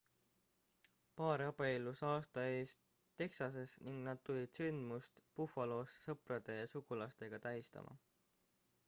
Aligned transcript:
paar 1.19 1.41
abiellus 1.47 2.01
aasta 2.11 2.41
eest 2.53 2.79
texases 3.23 3.73
ning 3.89 3.99
nad 4.07 4.23
tulid 4.29 4.57
sündmust 4.61 5.23
buffalosse 5.35 6.01
sõprade 6.07 6.57
ja 6.61 6.67
sugulastega 6.73 7.43
tähistama 7.47 7.97